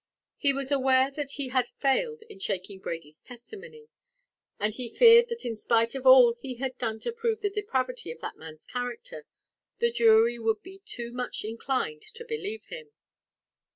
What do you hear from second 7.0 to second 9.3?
to prove the depravity of that man's character,